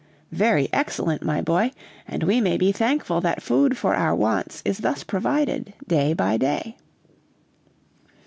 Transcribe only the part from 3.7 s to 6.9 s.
for our wants is thus provided day by day."